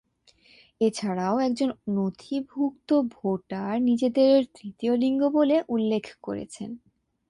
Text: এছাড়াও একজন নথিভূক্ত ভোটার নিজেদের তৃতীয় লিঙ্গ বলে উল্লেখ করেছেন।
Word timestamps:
এছাড়াও 0.81 1.35
একজন 1.39 1.69
নথিভূক্ত 1.89 2.89
ভোটার 3.11 3.75
নিজেদের 3.81 4.35
তৃতীয় 4.55 4.93
লিঙ্গ 4.97 5.21
বলে 5.29 5.55
উল্লেখ 5.69 6.05
করেছেন। 6.23 6.69